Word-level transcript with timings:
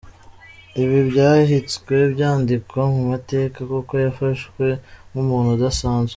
Ibi 0.83 0.99
byahitswe 1.09 1.93
byandikwa 2.13 2.81
mumateka 2.93 3.59
kuko 3.71 3.93
yafashwe 4.05 4.65
nk’umuntu 5.11 5.49
udasanzwe. 5.57 6.09